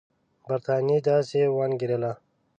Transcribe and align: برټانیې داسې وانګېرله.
برټانیې 0.47 0.97
داسې 1.07 1.41
وانګېرله. 1.55 2.11